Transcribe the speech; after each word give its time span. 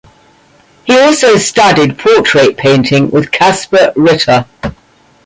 He 0.85 0.97
also 0.99 1.37
studied 1.37 1.99
portrait 1.99 2.57
painting 2.57 3.11
with 3.11 3.31
Caspar 3.31 3.93
Ritter. 3.95 4.47